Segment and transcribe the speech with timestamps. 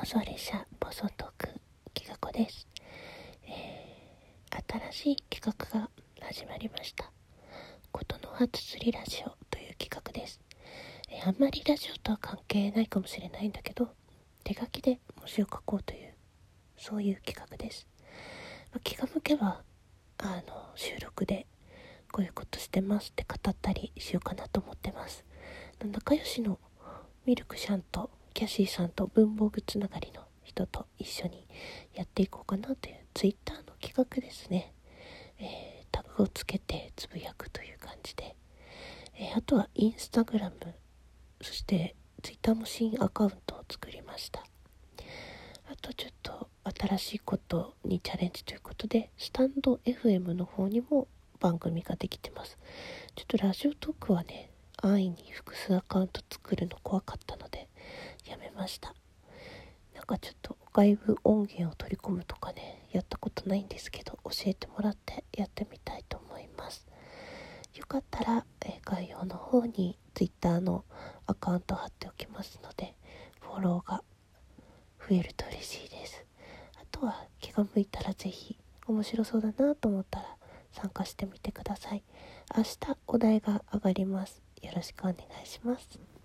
[0.00, 1.48] ボソリシャボソトク
[1.92, 2.68] 企画です、
[3.48, 5.90] えー、新しい企画が
[6.20, 7.10] 始まりました。
[7.90, 10.40] ことの葉つりラジオという企画です、
[11.10, 13.88] えー、あんまりラジオとは関係ないかもしれないんだけど
[14.44, 16.14] 手書きで文字を書こうという
[16.76, 17.88] そういう企画です、
[18.70, 19.62] まあ、気が向けば
[20.18, 21.48] あの収録で
[22.12, 25.24] こういうことしてますって語ったりしようかなと思ってます。
[25.92, 26.60] 仲良しの
[27.26, 31.48] ミルクシャンとキャシーさんと文房具つながりの人と一緒に
[31.92, 34.72] やっていこうかなという twitter の企画ですね、
[35.40, 38.36] えー、タグをつけてつぶやくという感じで、
[39.18, 40.56] えー、あとはインスタグラム
[41.42, 44.44] そして twitter も新アカウントを作りました。
[45.68, 46.48] あとちょっと
[46.78, 51.08] 新しいことにチャレンジということでスタンド FM の方にも
[51.40, 52.56] 番組ができてます。
[53.16, 57.68] ちょっとラジオトークはね安易に複数アカウント作るの怖かったので
[58.58, 58.94] ました。
[59.94, 66.86] なんかちょっと外部音源を取り込むとかねやったことないんですけど教えてもらってやってみたいと思います。
[67.74, 70.84] よかったら、え概要の方に Twitter の
[71.26, 72.94] アカウント貼っておきますので
[73.40, 74.02] フォローが
[75.08, 76.24] 増えると嬉しいです。
[76.76, 80.36] あとは気が向いたら是非面白そうだなと思ったら
[80.72, 82.02] 参加してみてください。
[82.56, 84.42] 明日お題が上がります。
[84.62, 86.17] よろしくお願いします。